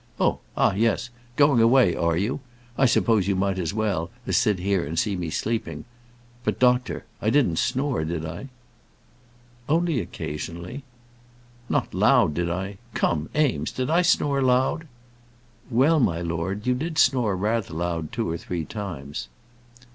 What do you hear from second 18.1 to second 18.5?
two or